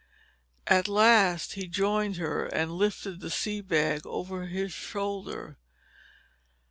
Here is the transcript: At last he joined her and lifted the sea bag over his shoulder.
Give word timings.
At 0.65 0.87
last 0.87 1.53
he 1.53 1.67
joined 1.67 2.15
her 2.15 2.47
and 2.47 2.71
lifted 2.73 3.19
the 3.19 3.29
sea 3.29 3.61
bag 3.61 4.01
over 4.07 4.47
his 4.47 4.73
shoulder. 4.73 5.59